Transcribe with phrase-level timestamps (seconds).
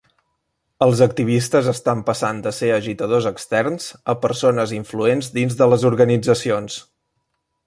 [0.85, 6.81] Els activistes estan passant de ser agitadors externs a persones influents dins de les organitzacions.